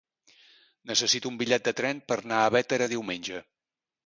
[0.91, 3.45] Necessito un bitllet de tren per anar a Bétera diumenge.